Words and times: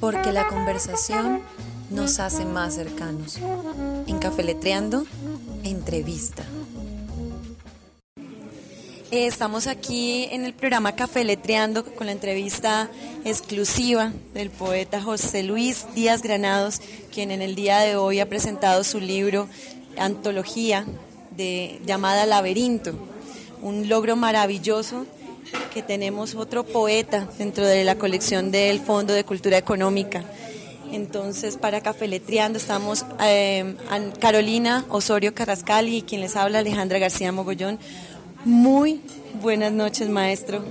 porque 0.00 0.32
la 0.32 0.48
conversación 0.48 1.40
nos 1.90 2.18
hace 2.20 2.44
más 2.44 2.74
cercanos. 2.74 3.38
En 4.06 4.18
Cafeletreando, 4.18 5.06
entrevista. 5.62 6.44
Eh, 9.12 9.26
estamos 9.26 9.68
aquí 9.68 10.24
en 10.32 10.44
el 10.44 10.52
programa 10.52 10.96
Cafeletreando 10.96 11.84
con 11.84 12.06
la 12.06 12.12
entrevista 12.12 12.90
exclusiva 13.24 14.12
del 14.34 14.50
poeta 14.50 15.00
José 15.00 15.44
Luis 15.44 15.86
Díaz 15.94 16.22
Granados, 16.22 16.80
quien 17.12 17.30
en 17.30 17.40
el 17.40 17.54
día 17.54 17.78
de 17.78 17.94
hoy 17.94 18.18
ha 18.18 18.28
presentado 18.28 18.82
su 18.82 18.98
libro 18.98 19.48
Antología 19.96 20.84
de, 21.36 21.80
llamada 21.86 22.26
Laberinto, 22.26 22.94
un 23.62 23.88
logro 23.88 24.16
maravilloso 24.16 25.06
que 25.72 25.82
tenemos 25.82 26.34
otro 26.34 26.64
poeta 26.64 27.28
dentro 27.38 27.66
de 27.66 27.84
la 27.84 27.96
colección 27.96 28.50
del 28.50 28.80
Fondo 28.80 29.14
de 29.14 29.24
Cultura 29.24 29.58
Económica. 29.58 30.24
Entonces, 30.92 31.56
para 31.56 31.80
Cafeletreando 31.80 32.58
estamos 32.58 33.04
eh, 33.22 33.74
Carolina 34.20 34.84
Osorio 34.88 35.34
Carrascal 35.34 35.88
y 35.88 36.02
quien 36.02 36.20
les 36.20 36.36
habla 36.36 36.60
Alejandra 36.60 36.98
García 36.98 37.32
Mogollón. 37.32 37.78
Muy 38.44 39.00
buenas 39.42 39.72
noches, 39.72 40.08
maestro. 40.08 40.62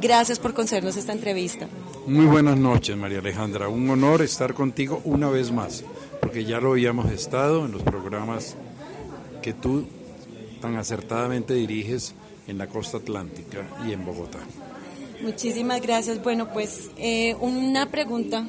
Gracias 0.00 0.38
por 0.38 0.54
concedernos 0.54 0.96
esta 0.96 1.12
entrevista. 1.12 1.68
Muy 2.06 2.26
buenas 2.26 2.56
noches, 2.56 2.96
María 2.96 3.18
Alejandra. 3.18 3.68
Un 3.68 3.88
honor 3.90 4.22
estar 4.22 4.54
contigo 4.54 5.00
una 5.04 5.28
vez 5.28 5.52
más, 5.52 5.84
porque 6.20 6.44
ya 6.44 6.58
lo 6.58 6.72
habíamos 6.72 7.12
estado 7.12 7.66
en 7.66 7.72
los 7.72 7.82
programas 7.82 8.56
que 9.42 9.52
tú 9.52 9.86
tan 10.60 10.76
acertadamente 10.76 11.54
diriges 11.54 12.14
en 12.46 12.58
la 12.58 12.66
costa 12.66 12.98
atlántica 12.98 13.66
y 13.86 13.92
en 13.92 14.04
Bogotá. 14.04 14.38
Muchísimas 15.22 15.82
gracias. 15.82 16.22
Bueno, 16.22 16.50
pues 16.52 16.90
eh, 16.96 17.34
una 17.40 17.90
pregunta 17.90 18.46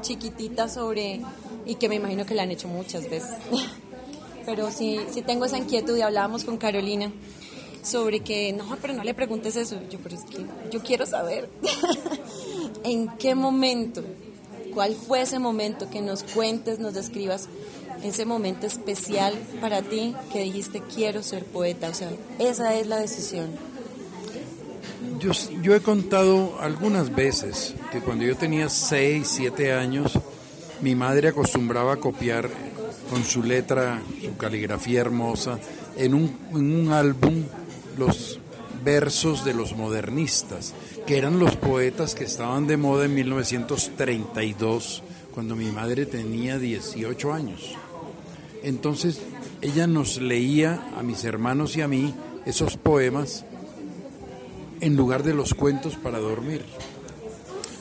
chiquitita 0.00 0.68
sobre, 0.68 1.20
y 1.66 1.74
que 1.74 1.88
me 1.88 1.96
imagino 1.96 2.24
que 2.24 2.34
la 2.34 2.42
han 2.42 2.50
hecho 2.50 2.68
muchas 2.68 3.08
veces, 3.10 3.36
pero 4.46 4.70
sí, 4.70 5.00
tengo 5.26 5.44
esa 5.44 5.58
inquietud 5.58 5.96
y 5.96 6.02
hablábamos 6.02 6.44
con 6.44 6.56
Carolina 6.56 7.10
sobre 7.82 8.20
que, 8.20 8.52
no, 8.52 8.64
pero 8.80 8.94
no 8.94 9.04
le 9.04 9.12
preguntes 9.12 9.56
eso. 9.56 9.78
Yo, 9.90 9.98
pero 10.02 10.14
es 10.14 10.24
que 10.24 10.46
yo 10.70 10.82
quiero 10.82 11.04
saber 11.04 11.50
en 12.84 13.08
qué 13.18 13.34
momento, 13.34 14.02
cuál 14.72 14.94
fue 14.94 15.22
ese 15.22 15.38
momento 15.38 15.90
que 15.90 16.00
nos 16.00 16.22
cuentes, 16.22 16.78
nos 16.78 16.94
describas 16.94 17.48
ese 18.04 18.24
momento 18.24 18.66
especial 18.66 19.34
para 19.60 19.82
ti 19.82 20.14
que 20.32 20.40
dijiste 20.40 20.82
quiero 20.94 21.22
ser 21.22 21.44
poeta, 21.44 21.88
o 21.88 21.94
sea, 21.94 22.10
esa 22.38 22.74
es 22.74 22.86
la 22.86 22.98
decisión. 22.98 23.50
Yo, 25.18 25.32
yo 25.62 25.74
he 25.74 25.80
contado 25.80 26.58
algunas 26.60 27.14
veces 27.14 27.74
que 27.90 28.00
cuando 28.00 28.24
yo 28.24 28.36
tenía 28.36 28.68
6, 28.68 29.26
7 29.26 29.72
años, 29.72 30.18
mi 30.80 30.94
madre 30.94 31.28
acostumbraba 31.28 31.94
a 31.94 31.96
copiar 31.96 32.50
con 33.08 33.24
su 33.24 33.42
letra, 33.42 34.02
su 34.22 34.36
caligrafía 34.36 35.00
hermosa, 35.00 35.58
en 35.96 36.14
un, 36.14 36.36
en 36.52 36.74
un 36.74 36.92
álbum 36.92 37.44
los 37.96 38.38
versos 38.84 39.44
de 39.44 39.54
los 39.54 39.76
modernistas, 39.76 40.74
que 41.06 41.16
eran 41.16 41.38
los 41.38 41.56
poetas 41.56 42.14
que 42.14 42.24
estaban 42.24 42.66
de 42.66 42.76
moda 42.76 43.06
en 43.06 43.14
1932, 43.14 45.02
cuando 45.32 45.56
mi 45.56 45.70
madre 45.70 46.06
tenía 46.06 46.58
18 46.58 47.32
años. 47.32 47.76
Entonces 48.64 49.20
ella 49.60 49.86
nos 49.86 50.16
leía 50.20 50.88
a 50.96 51.02
mis 51.02 51.22
hermanos 51.24 51.76
y 51.76 51.82
a 51.82 51.88
mí 51.88 52.14
esos 52.46 52.78
poemas 52.78 53.44
en 54.80 54.96
lugar 54.96 55.22
de 55.22 55.34
los 55.34 55.52
cuentos 55.52 55.96
para 55.96 56.18
dormir. 56.18 56.64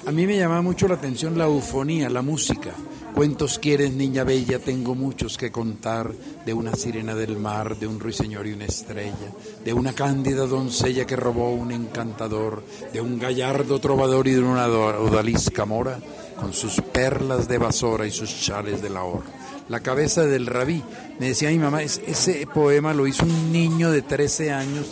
A 0.05 0.11
mí 0.11 0.27
me 0.27 0.37
llamaba 0.37 0.61
mucho 0.61 0.89
la 0.89 0.95
atención 0.95 1.37
la 1.37 1.45
eufonía, 1.45 2.09
la 2.09 2.21
música. 2.21 2.71
Cuentos 3.15 3.59
quieres, 3.59 3.93
niña 3.93 4.25
bella, 4.25 4.59
tengo 4.59 4.93
muchos 4.93 5.37
que 5.37 5.51
contar, 5.51 6.11
de 6.45 6.53
una 6.53 6.75
sirena 6.75 7.15
del 7.15 7.37
mar, 7.37 7.77
de 7.77 7.87
un 7.87 7.99
ruiseñor 7.99 8.47
y 8.47 8.53
una 8.53 8.65
estrella, 8.65 9.31
de 9.63 9.73
una 9.73 9.93
cándida 9.93 10.47
doncella 10.47 11.05
que 11.05 11.15
robó 11.15 11.51
un 11.51 11.71
encantador, 11.71 12.63
de 12.91 12.99
un 12.99 13.19
gallardo 13.19 13.79
trovador 13.79 14.27
y 14.27 14.31
de 14.31 14.41
una 14.41 14.67
odalisca 14.67 15.63
mora, 15.63 15.99
con 16.37 16.51
sus 16.51 16.81
perlas 16.81 17.47
de 17.47 17.57
basora 17.59 18.05
y 18.05 18.11
sus 18.11 18.41
chales 18.41 18.81
de 18.81 18.89
lahor 18.89 19.42
la 19.69 19.79
cabeza 19.81 20.25
del 20.25 20.45
rabí. 20.45 20.83
Me 21.19 21.29
decía 21.29 21.49
mi 21.49 21.59
mamá, 21.59 21.83
ese 21.83 22.47
poema 22.53 22.93
lo 22.93 23.07
hizo 23.07 23.25
un 23.25 23.51
niño 23.51 23.91
de 23.91 24.01
13 24.01 24.51
años, 24.51 24.89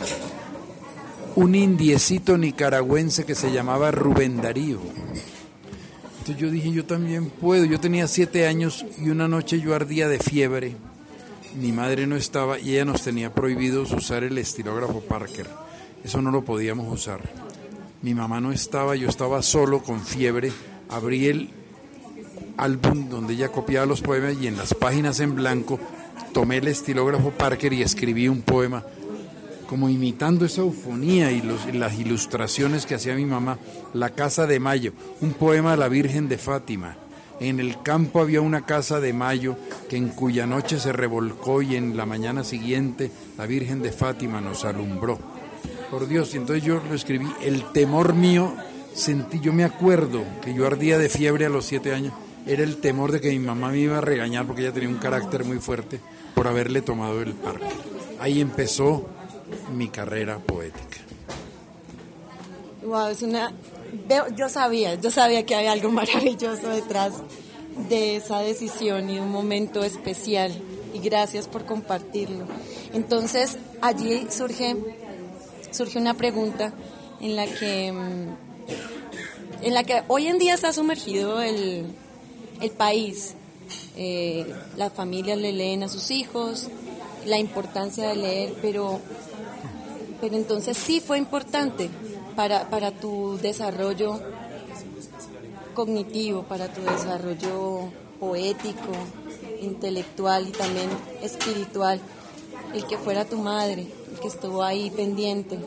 un 1.36 1.56
indiecito 1.56 2.38
nicaragüense 2.38 3.26
que 3.26 3.36
se 3.36 3.52
llamaba 3.52 3.92
Rubén 3.92 4.42
Darío. 4.42 4.80
Entonces 6.20 6.38
yo 6.38 6.52
dije, 6.52 6.72
yo 6.72 6.86
también 6.86 7.30
puedo. 7.30 7.66
Yo 7.66 7.80
tenía 7.80 8.08
7 8.08 8.48
años 8.48 8.86
y 9.04 9.10
una 9.10 9.28
noche 9.28 9.60
yo 9.60 9.74
ardía 9.74 10.08
de 10.08 10.20
fiebre. 10.20 10.76
Mi 11.60 11.72
madre 11.72 12.06
no 12.06 12.16
estaba 12.16 12.60
y 12.60 12.76
ella 12.76 12.86
nos 12.86 13.02
tenía 13.02 13.34
prohibidos 13.34 13.92
usar 13.92 14.24
el 14.24 14.38
estilógrafo 14.38 15.02
Parker. 15.02 15.48
Eso 16.04 16.22
no 16.22 16.32
lo 16.32 16.46
podíamos 16.46 16.94
usar. 16.94 17.22
Mi 18.02 18.14
mamá 18.14 18.40
no 18.40 18.52
estaba, 18.52 18.96
yo 18.96 19.10
estaba 19.10 19.42
solo 19.42 19.82
con 19.82 20.06
fiebre. 20.06 20.52
Abrí 20.90 21.28
el 21.28 21.50
álbum 22.62 23.10
donde 23.10 23.34
ella 23.34 23.50
copiaba 23.50 23.88
los 23.88 24.02
poemas 24.02 24.36
y 24.40 24.46
en 24.46 24.56
las 24.56 24.76
páginas 24.76 25.20
en 25.20 25.36
blanco 25.36 25.80
tomé 26.32 26.58
el 26.58 26.68
estilógrafo 26.68 27.32
Parker 27.32 27.74
y 27.74 27.82
escribí 27.82 28.28
un 28.28 28.44
poema 28.44 28.84
como 29.68 29.90
imitando 29.90 30.46
esa 30.46 30.62
eufonía 30.62 31.32
y, 31.32 31.42
las 31.42 31.98
ilustraciones 31.98 32.86
que 32.86 32.96
hacía 32.96 33.16
mi 33.16 33.26
mamá, 33.26 33.58
La 33.94 34.10
Casa 34.10 34.46
de 34.46 34.60
Mayo, 34.60 34.92
un 35.22 35.32
poema 35.32 35.72
de 35.72 35.78
la 35.78 35.88
Virgen 35.88 36.28
de 36.28 36.38
Fátima. 36.38 36.98
En 37.40 37.60
el 37.60 37.82
campo 37.82 38.20
había 38.20 38.42
una 38.42 38.66
casa 38.66 39.00
de 39.00 39.14
Mayo 39.14 39.56
que 39.90 39.96
en 39.96 40.10
cuya 40.10 40.46
noche 40.46 40.78
se 40.78 40.92
revolcó 40.92 41.62
y 41.62 41.78
en 41.78 41.98
la 41.98 42.06
mañana 42.06 42.44
siguiente 42.44 43.12
la 43.38 43.48
Virgen 43.48 43.82
de 43.82 43.92
Fátima 43.92 44.42
nos 44.42 44.66
alumbró. 44.66 45.18
Por 45.90 46.08
Dios, 46.08 46.36
y 46.36 46.38
entonces 46.38 46.64
yo 46.64 46.82
lo 46.88 46.94
escribí, 46.94 47.28
el 47.42 47.64
temor 47.72 48.14
mío, 48.14 48.54
sentí, 48.94 49.40
yo 49.40 49.52
me 49.52 49.64
acuerdo 49.64 50.24
que 50.44 50.54
yo 50.54 50.68
ardía 50.68 51.00
de 51.00 51.10
fiebre 51.10 51.46
a 51.46 51.50
los 51.50 51.66
siete 51.66 51.94
años 51.94 52.14
era 52.46 52.64
el 52.64 52.78
temor 52.78 53.12
de 53.12 53.22
que 53.22 53.30
mi 53.30 53.40
mamá 53.40 53.70
me 53.70 53.80
iba 53.80 53.98
a 53.98 54.02
regañar 54.02 54.46
porque 54.46 54.62
ella 54.64 54.74
tenía 54.74 54.90
un 54.90 54.98
carácter 54.98 55.44
muy 55.44 55.60
fuerte 55.60 56.00
por 56.34 56.48
haberle 56.48 56.82
tomado 56.82 57.22
el 57.22 57.34
parque. 57.34 57.66
Ahí 58.20 58.42
empezó 58.42 59.08
mi 59.76 59.90
carrera 59.90 60.40
poética. 60.40 60.98
Wow, 62.84 63.08
es 63.10 63.22
una 63.22 63.52
yo 64.36 64.50
sabía, 64.50 64.96
yo 64.96 65.12
sabía 65.12 65.46
que 65.46 65.56
había 65.56 65.72
algo 65.72 65.92
maravilloso 65.92 66.70
detrás 66.70 67.14
de 67.90 68.18
esa 68.18 68.40
decisión 68.40 69.10
y 69.10 69.20
un 69.20 69.32
momento 69.32 69.84
especial 69.84 70.52
y 70.94 71.00
gracias 71.00 71.48
por 71.48 71.66
compartirlo. 71.66 72.46
Entonces, 72.94 73.58
allí 73.82 74.28
surge 74.30 74.76
surge 75.72 75.98
una 75.98 76.16
pregunta 76.16 76.74
en 77.22 77.36
la 77.38 77.48
que 77.48 77.92
mm, 77.92 79.66
en 79.66 79.74
la 79.74 79.84
que 79.84 80.04
hoy 80.08 80.28
en 80.28 80.38
día 80.38 80.54
está 80.54 80.74
sumergido 80.74 81.42
el, 81.42 81.86
el 82.62 82.72
país. 82.72 83.36
Eh, 83.96 84.54
las 84.78 84.94
familias 84.94 85.38
le 85.38 85.52
leen 85.52 85.84
a 85.84 85.90
sus 85.90 86.12
hijos, 86.12 86.68
la 87.26 87.38
importancia 87.38 88.08
de 88.08 88.16
leer, 88.16 88.54
pero, 88.62 89.00
pero 90.20 90.36
entonces 90.36 90.78
sí 90.78 91.00
fue 91.00 91.18
importante 91.18 91.90
para, 92.36 92.70
para 92.70 92.92
tu 92.92 93.38
desarrollo 93.42 94.20
cognitivo, 95.74 96.44
para 96.44 96.68
tu 96.68 96.82
desarrollo 96.82 97.92
poético, 98.20 98.92
intelectual 99.62 100.48
y 100.48 100.52
también 100.52 100.90
espiritual, 101.22 102.00
el 102.74 102.86
que 102.86 102.98
fuera 102.98 103.26
tu 103.26 103.38
madre, 103.38 103.88
el 104.12 104.20
que 104.20 104.28
estuvo 104.28 104.64
ahí 104.64 104.90
pendiente 104.90 105.60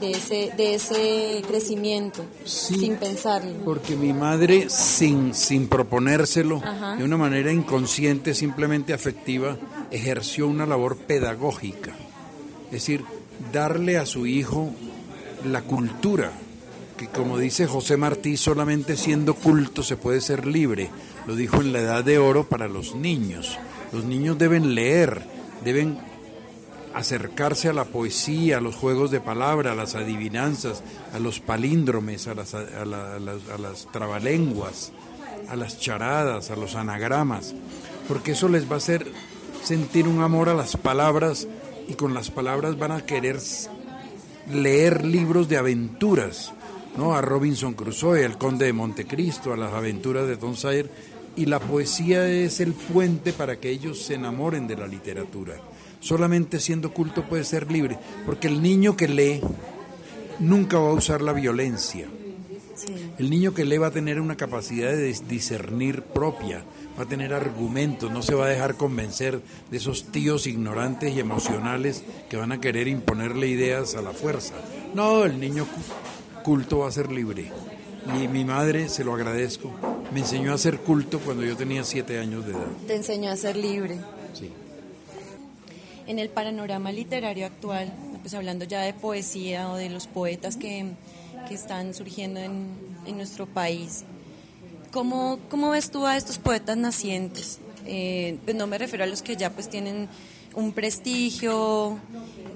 de 0.00 0.12
ese, 0.12 0.52
de 0.56 0.74
ese 0.74 1.42
crecimiento, 1.46 2.24
sin 2.44 2.96
pensarlo. 2.96 3.52
Porque 3.64 3.96
mi 3.96 4.12
madre, 4.12 4.68
sin, 4.68 5.34
sin 5.34 5.68
proponérselo, 5.68 6.62
de 6.96 7.04
una 7.04 7.16
manera 7.16 7.52
inconsciente, 7.52 8.34
simplemente 8.34 8.92
afectiva, 8.92 9.56
ejerció 9.90 10.48
una 10.48 10.66
labor 10.66 10.96
pedagógica. 10.96 11.94
Es 12.66 12.72
decir, 12.72 13.04
darle 13.52 13.98
a 13.98 14.06
su 14.06 14.26
hijo 14.26 14.70
la 15.44 15.62
cultura, 15.62 16.32
que 16.96 17.06
como 17.06 17.38
dice 17.38 17.66
José 17.66 17.96
Martí, 17.96 18.36
solamente 18.36 18.96
siendo 18.96 19.34
culto 19.34 19.82
se 19.82 19.96
puede 19.96 20.20
ser 20.20 20.46
libre. 20.46 20.90
Lo 21.26 21.36
dijo 21.36 21.60
en 21.60 21.72
la 21.72 21.80
Edad 21.80 22.04
de 22.04 22.18
Oro 22.18 22.44
para 22.48 22.68
los 22.68 22.94
niños. 22.94 23.58
Los 23.92 24.04
niños 24.04 24.36
deben 24.38 24.74
leer, 24.74 25.22
deben 25.64 25.98
acercarse 26.94 27.68
a 27.68 27.72
la 27.72 27.84
poesía, 27.84 28.58
a 28.58 28.60
los 28.60 28.76
juegos 28.76 29.10
de 29.10 29.20
palabra, 29.20 29.72
a 29.72 29.74
las 29.74 29.94
adivinanzas, 29.94 30.82
a 31.12 31.18
los 31.18 31.40
palíndromes, 31.40 32.26
a 32.26 32.34
las, 32.34 32.54
a, 32.54 32.84
las 32.84 33.86
trabalenguas, 33.92 34.92
a 35.48 35.56
las 35.56 35.78
charadas, 35.78 36.50
a 36.50 36.56
los 36.56 36.74
anagramas, 36.74 37.54
porque 38.06 38.32
eso 38.32 38.48
les 38.48 38.68
va 38.70 38.74
a 38.74 38.78
hacer 38.78 39.06
sentir 39.62 40.08
un 40.08 40.22
amor 40.22 40.48
a 40.48 40.54
las 40.54 40.76
palabras 40.76 41.46
y 41.88 41.94
con 41.94 42.14
las 42.14 42.30
palabras 42.30 42.78
van 42.78 42.92
a 42.92 43.04
querer 43.04 43.38
leer 44.50 45.04
libros 45.04 45.48
de 45.48 45.56
aventuras, 45.56 46.52
¿no? 46.96 47.14
a 47.14 47.20
Robinson 47.20 47.74
Crusoe, 47.74 48.24
al 48.24 48.38
Conde 48.38 48.66
de 48.66 48.72
Montecristo, 48.72 49.52
a 49.52 49.56
las 49.56 49.72
aventuras 49.72 50.26
de 50.26 50.36
Tom 50.36 50.56
Sawyer, 50.56 50.90
y 51.36 51.46
la 51.46 51.60
poesía 51.60 52.28
es 52.28 52.60
el 52.60 52.72
puente 52.72 53.32
para 53.32 53.60
que 53.60 53.70
ellos 53.70 54.02
se 54.02 54.14
enamoren 54.14 54.66
de 54.66 54.76
la 54.76 54.86
literatura. 54.86 55.54
Solamente 56.00 56.60
siendo 56.60 56.92
culto 56.92 57.24
puede 57.24 57.44
ser 57.44 57.70
libre, 57.70 57.98
porque 58.24 58.48
el 58.48 58.62
niño 58.62 58.96
que 58.96 59.08
lee 59.08 59.40
nunca 60.38 60.78
va 60.78 60.90
a 60.90 60.94
usar 60.94 61.22
la 61.22 61.32
violencia. 61.32 62.06
El 63.18 63.30
niño 63.30 63.54
que 63.54 63.64
lee 63.64 63.78
va 63.78 63.88
a 63.88 63.92
tener 63.92 64.20
una 64.20 64.36
capacidad 64.36 64.90
de 64.90 65.12
discernir 65.28 66.02
propia, 66.02 66.62
va 66.98 67.02
a 67.02 67.08
tener 67.08 67.34
argumentos, 67.34 68.12
no 68.12 68.22
se 68.22 68.34
va 68.34 68.46
a 68.46 68.48
dejar 68.48 68.76
convencer 68.76 69.40
de 69.70 69.76
esos 69.76 70.04
tíos 70.12 70.46
ignorantes 70.46 71.14
y 71.14 71.18
emocionales 71.18 72.04
que 72.30 72.36
van 72.36 72.52
a 72.52 72.60
querer 72.60 72.86
imponerle 72.86 73.48
ideas 73.48 73.96
a 73.96 74.02
la 74.02 74.12
fuerza. 74.12 74.54
No, 74.94 75.24
el 75.24 75.40
niño 75.40 75.66
culto 76.44 76.78
va 76.78 76.88
a 76.88 76.92
ser 76.92 77.10
libre. 77.10 77.50
Y 78.16 78.28
mi 78.28 78.44
madre, 78.44 78.88
se 78.88 79.04
lo 79.04 79.14
agradezco, 79.14 79.72
me 80.12 80.20
enseñó 80.20 80.54
a 80.54 80.58
ser 80.58 80.78
culto 80.78 81.18
cuando 81.18 81.44
yo 81.44 81.56
tenía 81.56 81.84
siete 81.84 82.18
años 82.18 82.46
de 82.46 82.52
edad. 82.52 82.66
Te 82.86 82.94
enseñó 82.94 83.30
a 83.30 83.36
ser 83.36 83.56
libre. 83.56 83.98
Sí. 84.32 84.50
En 86.08 86.18
el 86.18 86.30
panorama 86.30 86.90
literario 86.90 87.44
actual, 87.44 87.92
pues 88.22 88.32
hablando 88.32 88.64
ya 88.64 88.80
de 88.80 88.94
poesía 88.94 89.70
o 89.70 89.76
de 89.76 89.90
los 89.90 90.06
poetas 90.06 90.56
que, 90.56 90.86
que 91.46 91.54
están 91.54 91.92
surgiendo 91.92 92.40
en, 92.40 92.66
en, 93.04 93.16
nuestro 93.18 93.44
país, 93.44 94.04
¿cómo, 94.90 95.38
¿cómo 95.50 95.68
ves 95.68 95.90
tú 95.90 96.06
a 96.06 96.16
estos 96.16 96.38
poetas 96.38 96.78
nacientes? 96.78 97.60
Eh, 97.84 98.38
pues 98.42 98.56
no 98.56 98.66
me 98.66 98.78
refiero 98.78 99.04
a 99.04 99.06
los 99.06 99.20
que 99.20 99.36
ya 99.36 99.50
pues 99.50 99.68
tienen 99.68 100.08
un 100.54 100.72
prestigio, 100.72 101.98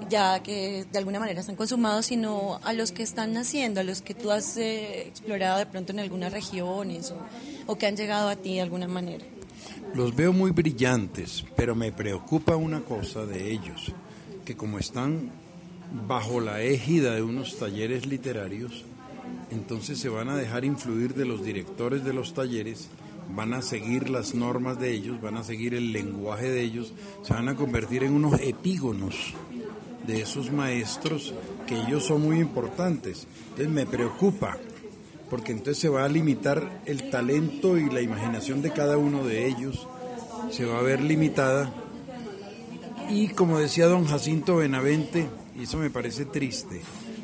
ya 0.08 0.42
que 0.42 0.86
de 0.90 0.98
alguna 0.98 1.20
manera 1.20 1.40
están 1.40 1.56
consumados, 1.56 2.06
sino 2.06 2.58
a 2.64 2.72
los 2.72 2.90
que 2.90 3.02
están 3.02 3.34
naciendo, 3.34 3.80
a 3.80 3.84
los 3.84 4.00
que 4.00 4.14
tú 4.14 4.30
has 4.30 4.56
eh, 4.56 5.08
explorado 5.08 5.58
de 5.58 5.66
pronto 5.66 5.92
en 5.92 6.00
algunas 6.00 6.32
regiones 6.32 7.10
o, 7.10 7.18
o 7.66 7.76
que 7.76 7.86
han 7.86 7.98
llegado 7.98 8.30
a 8.30 8.36
ti 8.36 8.54
de 8.54 8.62
alguna 8.62 8.88
manera. 8.88 9.26
Los 9.94 10.14
veo 10.14 10.32
muy 10.32 10.50
brillantes, 10.50 11.44
pero 11.56 11.74
me 11.74 11.92
preocupa 11.92 12.56
una 12.56 12.80
cosa 12.80 13.26
de 13.26 13.52
ellos, 13.52 13.92
que 14.44 14.56
como 14.56 14.78
están 14.78 15.30
bajo 16.06 16.40
la 16.40 16.62
égida 16.62 17.14
de 17.14 17.22
unos 17.22 17.58
talleres 17.58 18.06
literarios, 18.06 18.84
entonces 19.50 19.98
se 19.98 20.08
van 20.08 20.28
a 20.28 20.36
dejar 20.36 20.64
influir 20.64 21.14
de 21.14 21.26
los 21.26 21.44
directores 21.44 22.04
de 22.04 22.14
los 22.14 22.32
talleres 22.32 22.88
van 23.34 23.54
a 23.54 23.62
seguir 23.62 24.10
las 24.10 24.34
normas 24.34 24.78
de 24.78 24.92
ellos, 24.92 25.20
van 25.20 25.36
a 25.36 25.44
seguir 25.44 25.74
el 25.74 25.92
lenguaje 25.92 26.50
de 26.50 26.62
ellos, 26.62 26.92
se 27.22 27.32
van 27.32 27.48
a 27.48 27.56
convertir 27.56 28.04
en 28.04 28.12
unos 28.12 28.40
epígonos 28.40 29.34
de 30.06 30.20
esos 30.20 30.50
maestros 30.50 31.34
que 31.66 31.80
ellos 31.80 32.04
son 32.04 32.22
muy 32.22 32.40
importantes. 32.40 33.26
Entonces 33.50 33.70
me 33.70 33.86
preocupa, 33.86 34.58
porque 35.32 35.52
entonces 35.52 35.78
se 35.78 35.88
va 35.88 36.04
a 36.04 36.08
limitar 36.10 36.82
el 36.84 37.08
talento 37.08 37.78
y 37.78 37.88
la 37.88 38.02
imaginación 38.02 38.60
de 38.60 38.70
cada 38.70 38.98
uno 38.98 39.24
de 39.24 39.46
ellos, 39.46 39.88
se 40.50 40.66
va 40.66 40.78
a 40.78 40.82
ver 40.82 41.00
limitada. 41.00 41.72
Y 43.08 43.28
como 43.28 43.58
decía 43.58 43.86
don 43.86 44.04
Jacinto 44.04 44.56
Benavente, 44.56 45.30
y 45.56 45.62
eso 45.62 45.78
me 45.78 45.88
parece 45.88 46.26
triste, 46.26 46.82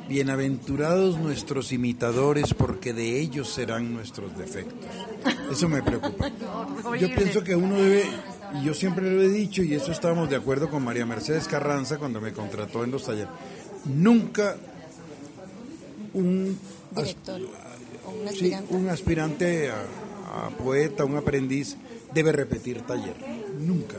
bienaventurados 0.08 1.18
nuestros 1.18 1.70
imitadores 1.70 2.54
porque 2.54 2.94
de 2.94 3.20
ellos 3.20 3.50
serán 3.52 3.92
nuestros 3.92 4.38
defectos. 4.38 4.88
Eso 5.52 5.68
me 5.68 5.82
preocupa. 5.82 6.30
Yo 6.98 7.14
pienso 7.14 7.44
que 7.44 7.56
uno 7.56 7.74
debe, 7.74 8.06
y 8.58 8.64
yo 8.64 8.72
siempre 8.72 9.04
lo 9.12 9.20
he 9.20 9.28
dicho, 9.28 9.62
y 9.62 9.74
eso 9.74 9.92
estábamos 9.92 10.30
de 10.30 10.36
acuerdo 10.36 10.70
con 10.70 10.82
María 10.82 11.04
Mercedes 11.04 11.46
Carranza 11.46 11.98
cuando 11.98 12.22
me 12.22 12.32
contrató 12.32 12.84
en 12.84 12.90
los 12.90 13.04
talleres, 13.04 13.28
nunca 13.84 14.56
un, 16.14 16.58
Director, 16.90 17.40
un 18.08 18.22
sí, 18.28 18.34
aspirante. 18.52 18.74
un 18.74 18.88
aspirante 18.88 19.70
a, 19.70 20.46
a 20.46 20.50
poeta, 20.50 21.04
un 21.04 21.16
aprendiz, 21.16 21.76
debe 22.14 22.32
repetir 22.32 22.82
taller. 22.82 23.14
Nunca. 23.58 23.96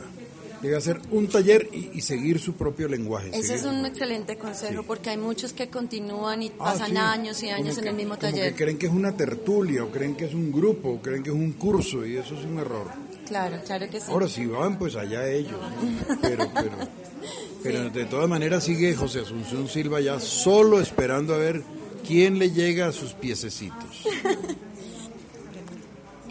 Debe 0.62 0.76
hacer 0.76 1.00
un 1.10 1.26
taller 1.26 1.68
y, 1.72 1.88
y 1.94 2.00
seguir 2.02 2.38
su 2.38 2.52
propio 2.52 2.86
lenguaje. 2.86 3.30
Ese 3.32 3.54
es 3.54 3.64
un 3.64 3.86
excelente 3.86 4.36
consejo 4.36 4.82
Sí. 4.82 4.86
porque 4.86 5.08
hay 5.08 5.16
muchos 5.16 5.54
que 5.54 5.70
continúan 5.70 6.42
y 6.42 6.48
Ah, 6.58 6.64
pasan 6.74 6.90
sí. 6.90 6.96
años 6.98 7.42
y 7.42 7.46
Como 7.46 7.56
años 7.56 7.78
en 7.78 7.84
que- 7.84 7.88
el 7.90 7.96
mismo 7.96 8.16
como 8.16 8.20
taller. 8.30 8.50
que 8.52 8.64
creen 8.64 8.76
que 8.78 8.86
es 8.86 8.92
una 8.92 9.16
tertulia, 9.16 9.82
o 9.84 9.90
creen 9.90 10.14
que 10.16 10.26
es 10.26 10.34
un 10.34 10.52
grupo, 10.52 10.90
o 10.90 11.00
creen 11.00 11.22
que 11.22 11.30
es 11.30 11.34
un 11.36 11.52
curso, 11.52 12.04
y 12.04 12.16
eso 12.18 12.34
es 12.38 12.44
un 12.44 12.58
error. 12.58 12.88
Claro, 13.26 13.56
claro 13.64 13.88
que 13.88 14.00
sí. 14.00 14.06
Ahora, 14.10 14.28
si 14.28 14.44
van, 14.44 14.78
pues 14.78 14.96
allá 14.96 15.26
ellos. 15.28 15.52
¿no? 15.52 16.18
Pero, 16.20 16.50
pero, 16.52 16.72
pero 17.62 17.88
de 17.90 18.04
todas 18.04 18.28
maneras 18.28 18.62
sigue 18.64 18.94
José 18.94 19.20
Asunción 19.20 19.66
Silva 19.66 20.00
ya 20.00 20.20
solo 20.20 20.78
esperando 20.80 21.32
a 21.34 21.38
ver 21.38 21.62
quién 22.06 22.38
le 22.38 22.50
llega 22.50 22.88
a 22.88 22.92
sus 22.92 23.12
piececitos. 23.12 24.04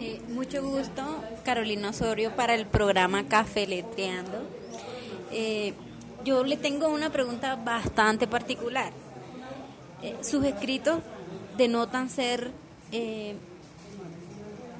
Eh, 0.02 0.18
mucho 0.28 0.62
gusto, 0.62 1.02
Carolina 1.44 1.90
Osorio, 1.90 2.34
para 2.34 2.54
el 2.54 2.64
programa 2.64 3.28
Café 3.28 3.66
Letreando. 3.66 4.48
Eh, 5.30 5.74
yo 6.24 6.42
le 6.42 6.56
tengo 6.56 6.88
una 6.88 7.10
pregunta 7.10 7.54
bastante 7.56 8.26
particular. 8.26 8.94
Eh, 10.02 10.16
sus 10.22 10.42
escritos 10.46 11.00
denotan 11.58 12.08
ser, 12.08 12.50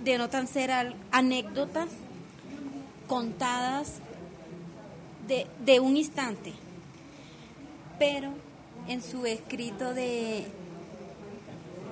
denotan 0.03 0.49
ser 0.49 0.95
anécdotas 1.13 1.89
contadas 3.07 3.97
de, 5.29 5.47
de 5.67 5.81
un 5.81 5.99
instante, 5.99 6.55
pero 7.99 8.33
en 8.89 9.03
su 9.03 9.27
escrito 9.27 9.93
de, 9.93 10.47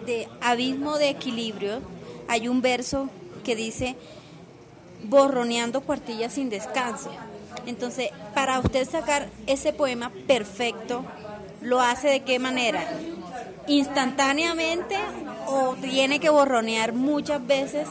de 0.09 0.27
Abismo 0.41 0.97
de 0.97 1.11
Equilibrio 1.11 1.81
hay 2.29 2.49
un 2.49 2.63
verso 2.63 3.11
que 3.45 3.55
dice 3.55 3.95
borroneando 5.05 5.83
cuartillas 5.83 6.33
sin 6.33 6.49
descanso. 6.49 7.11
Entonces, 7.67 8.09
para 8.35 8.59
usted 8.59 8.89
sacar 8.89 9.29
ese 9.47 9.75
poema 9.75 10.11
perfecto, 10.27 11.05
¿lo 11.61 11.81
hace 11.81 12.09
de 12.09 12.21
qué 12.21 12.39
manera? 12.39 12.89
¿Instantáneamente 13.67 14.97
o 15.47 15.75
tiene 15.75 16.21
que 16.21 16.31
borronear 16.31 16.95
muchas 16.95 17.47
veces 17.47 17.87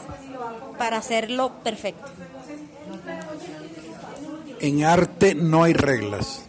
para 0.76 0.96
hacerlo 0.96 1.52
perfecto? 1.62 2.10
En 4.60 4.84
arte 4.84 5.36
no 5.36 5.62
hay 5.62 5.72
reglas. 5.72 6.42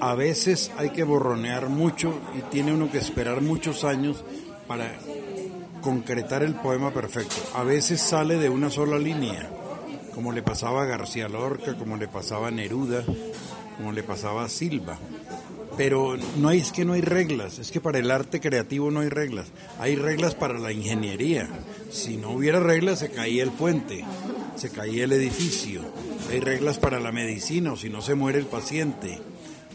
A 0.00 0.14
veces 0.14 0.70
hay 0.76 0.90
que 0.90 1.02
borronear 1.02 1.70
mucho 1.70 2.12
y 2.36 2.42
tiene 2.50 2.74
uno 2.74 2.90
que 2.90 2.98
esperar 2.98 3.40
muchos 3.40 3.84
años 3.84 4.22
para 4.66 4.92
concretar 5.84 6.42
el 6.42 6.54
poema 6.54 6.92
perfecto. 6.92 7.36
A 7.54 7.62
veces 7.62 8.00
sale 8.00 8.38
de 8.38 8.48
una 8.48 8.70
sola 8.70 8.98
línea, 8.98 9.50
como 10.14 10.32
le 10.32 10.42
pasaba 10.42 10.82
a 10.82 10.86
García 10.86 11.28
Lorca, 11.28 11.76
como 11.76 11.98
le 11.98 12.08
pasaba 12.08 12.48
a 12.48 12.50
Neruda, 12.50 13.04
como 13.76 13.92
le 13.92 14.02
pasaba 14.02 14.44
a 14.44 14.48
Silva. 14.48 14.98
Pero 15.76 16.16
no 16.38 16.50
es 16.50 16.72
que 16.72 16.86
no 16.86 16.94
hay 16.94 17.02
reglas, 17.02 17.58
es 17.58 17.70
que 17.70 17.82
para 17.82 17.98
el 17.98 18.10
arte 18.10 18.40
creativo 18.40 18.90
no 18.90 19.00
hay 19.00 19.10
reglas. 19.10 19.48
Hay 19.78 19.94
reglas 19.94 20.34
para 20.34 20.58
la 20.58 20.72
ingeniería. 20.72 21.50
Si 21.90 22.16
no 22.16 22.30
hubiera 22.30 22.60
reglas 22.60 23.00
se 23.00 23.10
caía 23.10 23.42
el 23.42 23.50
puente, 23.50 24.06
se 24.56 24.70
caía 24.70 25.04
el 25.04 25.12
edificio. 25.12 25.82
Hay 26.30 26.40
reglas 26.40 26.78
para 26.78 26.98
la 26.98 27.12
medicina 27.12 27.74
o 27.74 27.76
si 27.76 27.90
no 27.90 28.00
se 28.00 28.14
muere 28.14 28.38
el 28.38 28.46
paciente. 28.46 29.20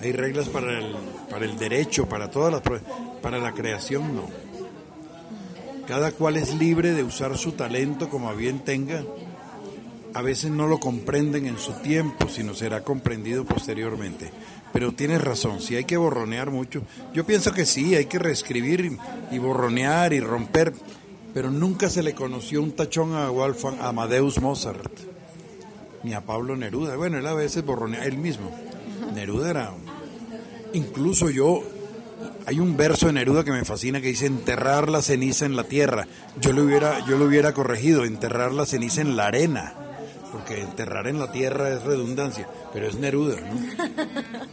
Hay 0.01 0.11
reglas 0.13 0.49
para 0.49 0.79
el, 0.79 0.95
para 1.29 1.45
el 1.45 1.59
derecho, 1.59 2.09
para 2.09 2.31
todas 2.31 2.51
las 2.51 2.81
para 3.21 3.37
la 3.37 3.53
creación 3.53 4.15
no. 4.15 4.48
Cada 5.89 6.11
cual 6.11 6.37
es 6.37 6.53
libre 6.53 6.93
de 6.93 7.03
usar 7.03 7.35
su 7.35 7.53
talento 7.53 8.09
como 8.09 8.29
a 8.29 8.35
bien 8.35 8.59
tenga. 8.59 9.03
A 10.13 10.21
veces 10.21 10.51
no 10.51 10.67
lo 10.67 10.79
comprenden 10.79 11.47
en 11.47 11.57
su 11.57 11.73
tiempo, 11.73 12.29
sino 12.29 12.53
será 12.53 12.83
comprendido 12.83 13.43
posteriormente. 13.43 14.29
Pero 14.71 14.91
tienes 14.91 15.19
razón, 15.19 15.59
si 15.59 15.75
hay 15.77 15.85
que 15.85 15.97
borronear 15.97 16.51
mucho. 16.51 16.83
Yo 17.11 17.25
pienso 17.25 17.53
que 17.53 17.65
sí, 17.65 17.95
hay 17.95 18.05
que 18.05 18.19
reescribir 18.19 18.99
y, 19.31 19.39
borronear 19.39 20.13
y 20.13 20.19
romper. 20.19 20.75
Pero 21.33 21.49
nunca 21.49 21.89
se 21.89 22.03
le 22.03 22.13
conoció 22.13 22.61
un 22.61 22.73
tachón 22.73 23.15
a 23.15 23.31
Wolfgang 23.31 23.81
Amadeus 23.81 24.39
Mozart, 24.39 24.93
ni 26.03 26.13
a 26.13 26.21
Pablo 26.21 26.55
Neruda. 26.55 26.97
Bueno, 26.97 27.17
él 27.17 27.25
a 27.25 27.33
veces 27.33 27.65
borronea 27.65 28.05
él 28.05 28.19
mismo. 28.19 28.51
Neruda 29.15 29.49
era. 29.49 29.73
Incluso 30.71 31.31
yo, 31.31 31.63
hay 32.45 32.59
un 32.59 32.75
verso 32.77 33.07
de 33.07 33.13
Neruda 33.13 33.43
que 33.43 33.51
me 33.51 33.65
fascina 33.65 34.01
que 34.01 34.07
dice 34.07 34.25
enterrar 34.25 34.89
la 34.89 35.01
ceniza 35.01 35.45
en 35.45 35.55
la 35.55 35.63
tierra. 35.65 36.07
Yo 36.41 36.51
lo 36.53 36.63
hubiera, 36.63 37.05
yo 37.05 37.17
lo 37.17 37.25
hubiera 37.25 37.53
corregido, 37.53 38.05
enterrar 38.05 38.51
la 38.53 38.65
ceniza 38.65 39.01
en 39.01 39.15
la 39.15 39.27
arena, 39.27 39.73
porque 40.31 40.61
enterrar 40.61 41.07
en 41.07 41.19
la 41.19 41.31
tierra 41.31 41.69
es 41.69 41.83
redundancia, 41.83 42.47
pero 42.73 42.87
es 42.87 42.95
Neruda, 42.95 43.37
¿no? 43.41 44.39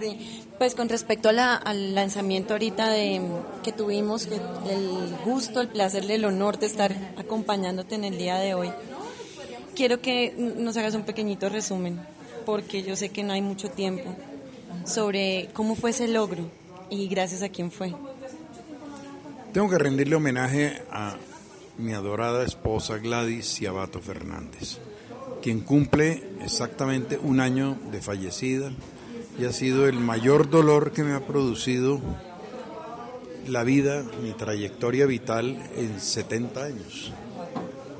Sí. 0.00 0.44
Pues 0.58 0.76
con 0.76 0.88
respecto 0.88 1.28
a 1.28 1.32
la- 1.32 1.56
al 1.56 1.94
lanzamiento 1.94 2.54
ahorita 2.54 2.88
de, 2.88 3.20
que 3.64 3.72
tuvimos, 3.72 4.26
el 4.26 5.16
gusto, 5.24 5.60
el 5.60 5.66
placer, 5.68 6.08
el 6.08 6.24
honor 6.24 6.58
de 6.60 6.66
estar 6.66 6.94
acompañándote 7.16 7.96
en 7.96 8.04
el 8.04 8.16
día 8.16 8.36
de 8.38 8.54
hoy, 8.54 8.70
quiero 9.74 10.00
que 10.00 10.34
nos 10.56 10.76
hagas 10.76 10.94
un 10.94 11.02
pequeñito 11.02 11.48
resumen, 11.48 12.00
porque 12.46 12.82
yo 12.84 12.94
sé 12.94 13.08
que 13.08 13.24
no 13.24 13.32
hay 13.32 13.42
mucho 13.42 13.70
tiempo, 13.70 14.14
sobre 14.84 15.48
cómo 15.52 15.74
fue 15.74 15.90
ese 15.90 16.06
logro 16.08 16.48
y 16.90 17.08
gracias 17.08 17.42
a 17.42 17.48
quién 17.48 17.70
fue. 17.70 17.94
Tengo 19.52 19.68
que 19.68 19.78
rendirle 19.78 20.16
homenaje 20.16 20.82
a 20.90 21.16
mi 21.78 21.92
adorada 21.92 22.44
esposa 22.44 22.98
Gladys 22.98 23.46
Ciabato 23.56 24.00
Fernández, 24.00 24.78
quien 25.42 25.60
cumple 25.60 26.22
exactamente 26.42 27.18
un 27.22 27.40
año 27.40 27.78
de 27.90 28.00
fallecida 28.00 28.72
y 29.38 29.44
ha 29.44 29.52
sido 29.52 29.86
el 29.86 29.98
mayor 29.98 30.50
dolor 30.50 30.92
que 30.92 31.04
me 31.04 31.14
ha 31.14 31.26
producido 31.26 32.00
la 33.46 33.64
vida, 33.64 34.04
mi 34.22 34.32
trayectoria 34.32 35.06
vital 35.06 35.56
en 35.76 36.00
70 36.00 36.64
años. 36.64 37.12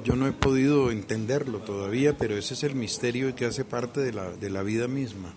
Yo 0.05 0.17
no 0.17 0.27
he 0.27 0.33
podido 0.33 0.91
entenderlo 0.91 1.59
todavía, 1.59 2.17
pero 2.17 2.37
ese 2.37 2.55
es 2.55 2.65
el 2.65 2.75
misterio 2.75 3.35
que 3.35 3.47
hace 3.47 3.65
parte 3.65 4.01
de 4.01 4.13
la, 4.13 4.31
de 4.31 4.51
la 4.51 4.63
vida 4.63 4.89
misma. 4.89 5.33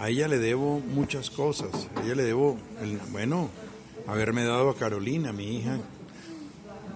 A 0.00 0.10
ella 0.10 0.28
le 0.28 0.38
debo 0.38 0.80
muchas 0.80 1.30
cosas. 1.30 1.88
A 1.96 2.04
ella 2.04 2.14
le 2.14 2.22
debo, 2.22 2.56
bueno, 3.10 3.50
haberme 4.06 4.44
dado 4.44 4.70
a 4.70 4.76
Carolina, 4.76 5.32
mi 5.32 5.56
hija, 5.56 5.78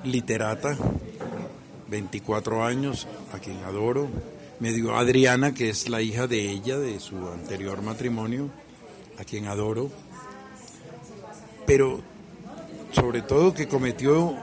literata, 0.04 0.76
24 1.88 2.64
años, 2.64 3.09
a 3.32 3.38
quien 3.38 3.59
adoro. 3.64 4.09
Me 4.61 4.73
dio 4.73 4.94
a 4.94 5.00
Adriana, 5.00 5.52
que 5.52 5.68
es 5.68 5.88
la 5.88 6.00
hija 6.00 6.28
de 6.28 6.50
ella, 6.50 6.78
de 6.78 7.00
su 7.00 7.16
anterior 7.28 7.82
matrimonio, 7.82 8.50
a 9.18 9.25
quien 9.25 9.47
adoro. 9.47 9.90
Pero 11.66 12.00
sobre 12.92 13.23
todo 13.23 13.52
que 13.52 13.66
cometió, 13.66 14.37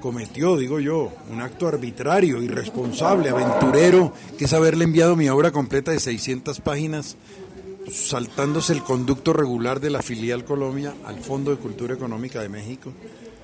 cometió, 0.00 0.56
digo 0.56 0.80
yo, 0.80 1.12
un 1.30 1.42
acto 1.42 1.68
arbitrario, 1.68 2.42
irresponsable, 2.42 3.28
aventurero, 3.28 4.14
que 4.38 4.46
es 4.46 4.52
haberle 4.54 4.84
enviado 4.84 5.14
mi 5.14 5.28
obra 5.28 5.50
completa 5.50 5.90
de 5.90 6.00
600 6.00 6.60
páginas, 6.60 7.16
saltándose 7.90 8.72
el 8.72 8.82
conducto 8.82 9.32
regular 9.32 9.80
de 9.80 9.90
la 9.90 10.02
filial 10.02 10.44
Colombia 10.44 10.94
al 11.04 11.20
Fondo 11.20 11.50
de 11.50 11.58
Cultura 11.58 11.94
Económica 11.94 12.40
de 12.40 12.48
México 12.48 12.92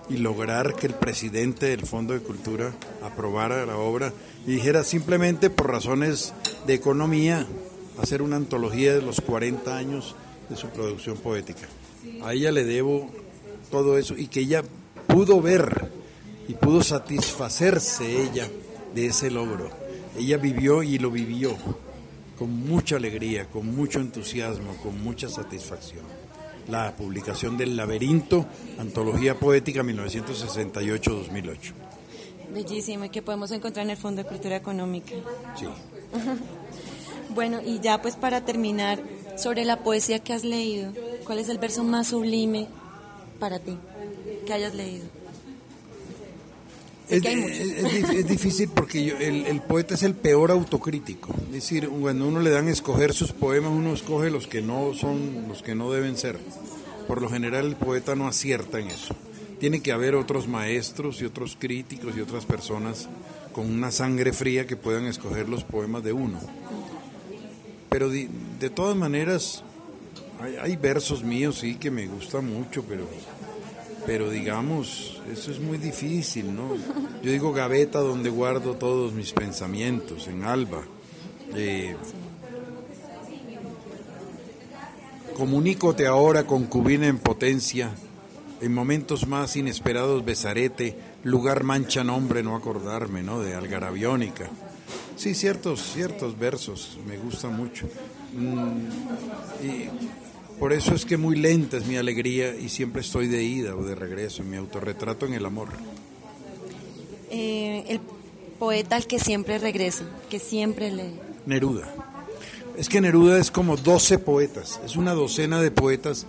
y 0.09 0.17
lograr 0.17 0.75
que 0.75 0.87
el 0.87 0.95
presidente 0.95 1.67
del 1.67 1.87
Fondo 1.87 2.15
de 2.15 2.21
Cultura 2.21 2.73
aprobara 3.03 3.65
la 3.67 3.77
obra 3.77 4.13
y 4.47 4.53
dijera 4.53 4.85
simplemente 4.85 5.49
por 5.49 5.71
razones 5.71 6.33
de 6.67 6.75
economía 6.75 7.47
hacer 8.01 8.23
una 8.23 8.37
antología 8.37 8.95
de 8.95 9.03
los 9.03 9.21
40 9.21 9.77
años 9.77 10.17
de 10.49 10.57
su 10.57 10.69
producción 10.69 11.17
poética. 11.19 11.69
A 12.23 12.33
ella 12.33 12.51
le 12.51 12.65
debo 12.65 13.11
todo 13.71 13.97
eso 13.97 14.17
y 14.17 14.27
que 14.27 14.41
ella 14.41 14.63
pudo 15.07 15.41
ver 15.41 15.91
y 16.49 16.55
pudo 16.55 16.83
satisfacerse 16.83 18.23
ella 18.23 18.49
de 18.95 19.07
ese 19.07 19.31
logro. 19.31 19.71
Ella 20.19 20.37
vivió 20.37 20.83
y 20.83 20.99
lo 20.99 21.11
vivió 21.11 21.57
con 22.43 22.67
mucha 22.67 22.97
alegría, 22.97 23.47
con 23.47 23.73
mucho 23.73 24.01
entusiasmo, 24.01 24.75
con 24.83 25.01
mucha 25.01 25.29
satisfacción. 25.29 26.03
La 26.67 26.97
publicación 26.97 27.57
del 27.57 27.77
Laberinto, 27.77 28.47
Antología 28.81 29.39
Poética 29.39 29.85
1968-2008. 29.85 31.73
Bellísimo, 32.53 33.05
y 33.05 33.11
que 33.11 33.23
podemos 33.23 33.53
encontrar 33.53 33.85
en 33.85 33.91
el 33.91 33.97
Fondo 33.97 34.25
de 34.25 34.29
Cultura 34.29 34.57
Económica. 34.57 35.15
Sí. 35.57 35.67
bueno, 37.33 37.61
y 37.65 37.79
ya 37.79 38.03
pues 38.03 38.17
para 38.17 38.45
terminar, 38.45 39.01
sobre 39.37 39.65
la 39.65 39.85
poesía 39.85 40.19
que 40.19 40.33
has 40.33 40.43
leído, 40.43 40.93
¿cuál 41.25 41.39
es 41.39 41.49
el 41.49 41.59
verso 41.59 41.85
más 41.85 42.09
sublime 42.09 42.67
para 43.39 43.61
ti 43.61 43.79
que 44.45 44.53
hayas 44.53 44.75
leído? 44.75 45.05
Es, 47.13 47.25
es, 47.25 48.27
difícil 48.27 48.71
porque 48.75 49.09
el, 49.09 49.45
el, 49.45 49.61
poeta 49.61 49.95
es 49.95 50.03
el 50.03 50.15
peor 50.15 50.51
autocrítico. 50.51 51.35
Es 51.47 51.53
decir, 51.53 51.89
cuando 51.89 52.27
uno 52.27 52.41
le 52.41 52.49
dan 52.49 52.69
a 52.69 52.71
escoger 52.71 53.13
sus 53.13 53.33
poemas, 53.33 53.71
uno 53.71 53.93
escoge 53.93 54.31
los 54.31 54.47
que 54.47 54.63
no 54.63 54.95
son, 54.95 55.47
los 55.47 55.63
que 55.63 55.75
no 55.75 55.93
deben 55.93 56.17
ser. 56.17 56.39
Por 57.07 57.21
lo 57.21 57.29
general 57.29 57.67
el 57.67 57.77
poeta 57.77 58.15
no 58.15 58.27
acierta 58.27 58.79
en 58.79 58.89
eso. 58.89 59.15
Tiene 59.61 59.83
que 59.83 59.93
haber 59.93 60.15
otros 60.15 60.49
maestros 60.49 61.21
y 61.21 61.27
otros 61.27 61.57
críticos 61.61 62.17
y 62.17 62.21
otras 62.23 62.47
personas 62.47 63.11
con 63.53 63.71
una 63.71 63.91
sangre 63.91 64.33
fría 64.33 64.67
que 64.67 64.77
puedan 64.77 65.05
escoger 65.05 65.51
los 65.51 65.65
poemas 65.65 66.03
de 66.03 66.15
uno. 66.15 66.41
Pero 67.91 68.09
de, 68.09 68.31
de 68.59 68.71
todas 68.71 68.97
maneras, 68.97 69.63
hay, 70.41 70.57
hay 70.57 70.77
versos 70.77 71.23
míos 71.23 71.59
sí 71.61 71.75
que 71.75 71.91
me 71.91 72.07
gustan 72.07 72.47
mucho, 72.47 72.83
pero 72.89 73.07
pero 74.07 74.31
digamos, 74.31 75.21
eso 75.31 75.51
es 75.51 75.61
muy 75.61 75.79
difícil, 75.79 76.55
¿no? 76.55 76.75
Yo 77.23 77.31
digo 77.31 77.53
gaveta 77.53 78.01
donde 78.01 78.31
guardo 78.31 78.75
todos 78.75 79.13
mis 79.13 79.33
pensamientos, 79.33 80.27
en 80.29 80.45
Alba. 80.45 80.83
Eh, 81.55 81.95
comunícote 85.37 86.07
ahora, 86.07 86.47
concubina 86.47 87.07
en 87.07 87.19
potencia, 87.19 87.91
en 88.61 88.75
momentos 88.75 89.27
más 89.27 89.57
inesperados 89.57 90.25
besarete, 90.25 90.97
lugar 91.25 91.65
mancha 91.65 92.05
nombre 92.05 92.43
no 92.43 92.57
acordarme, 92.57 93.23
¿no? 93.23 93.41
De 93.41 93.55
Algarabiónica. 93.55 94.51
Sí, 95.17 95.35
ciertos, 95.35 95.93
ciertos 95.93 96.39
versos 96.39 96.99
me 97.07 97.17
gustan 97.17 97.57
mucho. 97.57 97.87
Mm, 98.35 99.65
y 99.65 99.89
por 100.63 100.73
eso 100.73 100.95
es 100.95 101.05
que 101.05 101.17
muy 101.17 101.35
lenta 101.35 101.77
es 101.77 101.87
mi 101.89 101.97
alegría 101.97 102.55
y 102.55 102.69
siempre 102.69 103.01
estoy 103.01 103.27
de 103.27 103.43
ida 103.43 103.75
o 103.75 103.83
de 103.83 103.97
regreso 103.97 104.43
en 104.43 104.51
mi 104.51 104.57
autorretrato 104.57 105.27
en 105.27 105.35
el 105.35 105.45
amor. 105.45 105.71
Eh, 107.33 107.85
el 107.89 108.01
poeta 108.61 108.95
al 108.95 109.09
que 109.09 109.19
siempre 109.19 109.59
regresa, 109.59 110.05
que 110.31 110.39
siempre 110.39 110.93
lee. 110.93 111.19
Neruda. 111.47 111.93
Es 112.77 112.89
que 112.89 113.01
Neruda 113.01 113.41
es 113.41 113.51
como 113.51 113.77
12 113.77 114.21
poetas, 114.21 114.81
es 114.85 114.95
una 114.95 115.15
docena 115.15 115.61
de 115.61 115.73
poetas 115.73 116.29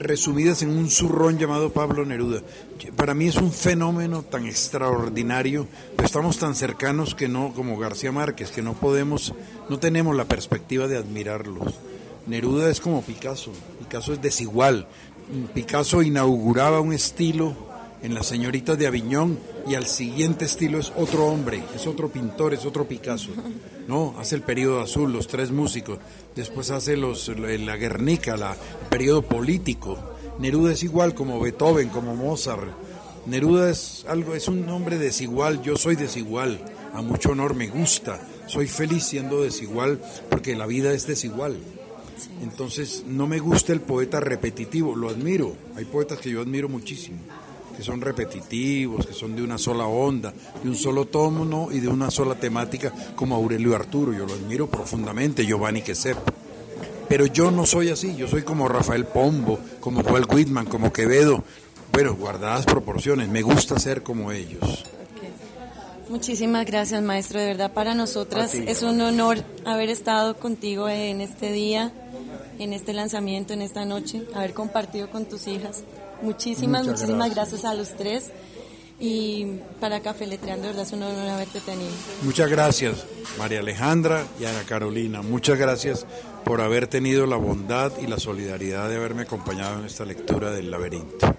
resumidas 0.00 0.62
en 0.62 0.70
un 0.70 0.90
zurrón 0.90 1.38
llamado 1.38 1.70
Pablo 1.70 2.04
Neruda. 2.04 2.42
Para 2.96 3.14
mí 3.14 3.28
es 3.28 3.36
un 3.36 3.52
fenómeno 3.52 4.24
tan 4.24 4.46
extraordinario, 4.46 5.68
pero 5.94 6.06
estamos 6.06 6.38
tan 6.38 6.56
cercanos 6.56 7.14
que 7.14 7.28
no, 7.28 7.52
como 7.54 7.78
García 7.78 8.10
Márquez, 8.10 8.50
que 8.50 8.62
no 8.62 8.74
podemos, 8.74 9.32
no 9.68 9.78
tenemos 9.78 10.16
la 10.16 10.24
perspectiva 10.24 10.88
de 10.88 10.96
admirarlos. 10.96 11.78
Neruda 12.26 12.70
es 12.70 12.80
como 12.80 13.02
Picasso, 13.02 13.52
Picasso 13.80 14.12
es 14.12 14.22
desigual. 14.22 14.86
Picasso 15.54 16.02
inauguraba 16.02 16.80
un 16.80 16.92
estilo 16.92 17.54
en 18.02 18.14
las 18.14 18.26
señoritas 18.26 18.78
de 18.78 18.86
Aviñón 18.86 19.38
y 19.68 19.74
al 19.74 19.86
siguiente 19.86 20.44
estilo 20.44 20.78
es 20.78 20.92
otro 20.96 21.26
hombre, 21.26 21.62
es 21.74 21.86
otro 21.86 22.08
pintor, 22.10 22.54
es 22.54 22.64
otro 22.64 22.86
Picasso. 22.86 23.30
No, 23.88 24.14
hace 24.18 24.36
el 24.36 24.42
periodo 24.42 24.80
azul, 24.80 25.12
los 25.12 25.26
tres 25.26 25.50
músicos, 25.50 25.98
después 26.34 26.70
hace 26.70 26.96
los, 26.96 27.28
la 27.28 27.76
Guernica, 27.76 28.36
la, 28.36 28.52
el 28.52 28.88
periodo 28.88 29.22
político. 29.22 29.98
Neruda 30.38 30.72
es 30.72 30.82
igual 30.82 31.14
como 31.14 31.40
Beethoven, 31.40 31.88
como 31.88 32.14
Mozart. 32.14 32.72
Neruda 33.26 33.70
es 33.70 34.04
algo, 34.08 34.34
es 34.34 34.48
un 34.48 34.68
hombre 34.68 34.98
desigual, 34.98 35.62
yo 35.62 35.76
soy 35.76 35.94
desigual, 35.94 36.60
a 36.92 37.02
mucho 37.02 37.30
honor 37.30 37.54
me 37.54 37.68
gusta, 37.68 38.20
soy 38.46 38.66
feliz 38.66 39.04
siendo 39.04 39.42
desigual 39.42 40.00
porque 40.28 40.56
la 40.56 40.66
vida 40.66 40.92
es 40.92 41.06
desigual. 41.06 41.56
Entonces, 42.42 43.04
no 43.06 43.26
me 43.26 43.38
gusta 43.38 43.72
el 43.72 43.80
poeta 43.80 44.20
repetitivo, 44.20 44.94
lo 44.96 45.08
admiro. 45.08 45.54
Hay 45.76 45.84
poetas 45.84 46.18
que 46.18 46.30
yo 46.30 46.40
admiro 46.40 46.68
muchísimo, 46.68 47.18
que 47.76 47.82
son 47.82 48.00
repetitivos, 48.00 49.06
que 49.06 49.12
son 49.12 49.36
de 49.36 49.42
una 49.42 49.58
sola 49.58 49.86
onda, 49.86 50.32
de 50.62 50.68
un 50.68 50.76
solo 50.76 51.06
tono 51.06 51.68
y 51.70 51.80
de 51.80 51.88
una 51.88 52.10
sola 52.10 52.34
temática, 52.34 52.92
como 53.14 53.34
Aurelio 53.34 53.74
Arturo. 53.74 54.12
Yo 54.12 54.26
lo 54.26 54.34
admiro 54.34 54.68
profundamente, 54.68 55.46
Giovanni 55.46 55.82
Quesep. 55.82 56.18
Pero 57.08 57.26
yo 57.26 57.50
no 57.50 57.66
soy 57.66 57.90
así, 57.90 58.16
yo 58.16 58.26
soy 58.26 58.42
como 58.42 58.68
Rafael 58.68 59.04
Pombo, 59.04 59.58
como 59.80 60.00
Walt 60.00 60.32
Whitman, 60.32 60.66
como 60.66 60.92
Quevedo. 60.92 61.44
Bueno, 61.92 62.14
guardadas 62.14 62.64
proporciones, 62.64 63.28
me 63.28 63.42
gusta 63.42 63.78
ser 63.78 64.02
como 64.02 64.32
ellos. 64.32 64.84
Muchísimas 66.12 66.66
gracias, 66.66 67.02
maestro. 67.02 67.40
De 67.40 67.46
verdad, 67.46 67.72
para 67.72 67.94
nosotras 67.94 68.54
es 68.54 68.82
un 68.82 69.00
honor 69.00 69.38
haber 69.64 69.88
estado 69.88 70.36
contigo 70.36 70.86
en 70.86 71.22
este 71.22 71.50
día 71.52 71.90
en 72.58 72.74
este 72.74 72.92
lanzamiento, 72.92 73.54
en 73.54 73.62
esta 73.62 73.86
noche, 73.86 74.22
haber 74.34 74.52
compartido 74.52 75.08
con 75.08 75.24
tus 75.24 75.46
hijas. 75.46 75.84
Muchísimas, 76.20 76.86
muchísimas 76.86 77.34
gracias. 77.34 77.64
a 77.64 77.72
los 77.72 77.96
tres. 77.96 78.30
Y 79.00 79.58
para 79.80 80.00
Café 80.00 80.26
Letreando, 80.26 80.64
de 80.64 80.68
verdad 80.74 80.86
es 80.86 80.92
un 80.92 81.02
honor 81.02 81.30
haberte 81.30 81.60
tenido. 81.60 81.90
Muchas 82.22 82.50
gracias, 82.50 83.06
María 83.38 83.60
Alejandra 83.60 84.26
y 84.38 84.44
Ana 84.44 84.64
Carolina. 84.68 85.22
Muchas 85.22 85.58
gracias 85.58 86.04
por 86.44 86.60
haber 86.60 86.88
tenido 86.88 87.24
la 87.24 87.36
bondad 87.36 87.90
y 88.02 88.06
la 88.06 88.18
solidaridad 88.18 88.90
de 88.90 88.96
haberme 88.96 89.22
acompañado 89.22 89.80
en 89.80 89.86
esta 89.86 90.04
lectura 90.04 90.50
del 90.50 90.70
laberinto. 90.70 91.34